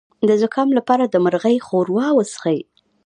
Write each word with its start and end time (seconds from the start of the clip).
د 0.27 0.29
زکام 0.41 0.69
لپاره 0.77 1.03
د 1.07 1.15
مرغۍ 1.25 1.55
ښوروا 1.67 2.07
وڅښئ 2.13 2.59